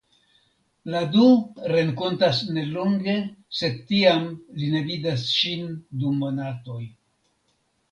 [0.93, 1.25] La du
[1.73, 3.15] renkontas nelonge
[3.59, 4.27] sed tiam
[4.63, 6.83] li ne vidas ŝin dum monatoj.